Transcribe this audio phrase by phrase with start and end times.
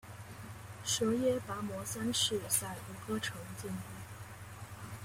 [0.83, 3.77] 阇耶跋摩三世在吴哥城建都。